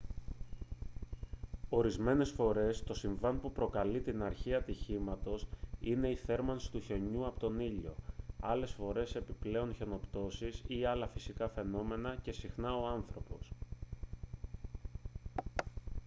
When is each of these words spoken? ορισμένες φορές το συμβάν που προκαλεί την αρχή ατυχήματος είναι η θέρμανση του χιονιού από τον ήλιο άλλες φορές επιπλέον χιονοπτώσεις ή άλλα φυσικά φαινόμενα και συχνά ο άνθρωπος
ορισμένες 1.69 2.29
φορές 2.29 2.83
το 2.83 2.93
συμβάν 2.93 3.39
που 3.39 3.51
προκαλεί 3.51 4.01
την 4.01 4.23
αρχή 4.23 4.53
ατυχήματος 4.53 5.47
είναι 5.79 6.07
η 6.09 6.15
θέρμανση 6.15 6.71
του 6.71 6.79
χιονιού 6.79 7.25
από 7.27 7.39
τον 7.39 7.59
ήλιο 7.59 7.95
άλλες 8.39 8.71
φορές 8.71 9.15
επιπλέον 9.15 9.73
χιονοπτώσεις 9.75 10.63
ή 10.67 10.85
άλλα 10.85 11.07
φυσικά 11.07 11.49
φαινόμενα 11.49 12.15
και 12.21 12.31
συχνά 12.31 12.75
ο 12.75 12.87
άνθρωπος 12.87 13.51